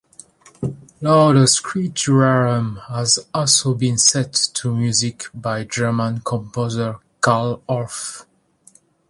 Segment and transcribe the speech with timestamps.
[0.99, 8.25] Laudes Creaturarum has also been set to music by German composer Carl Orff.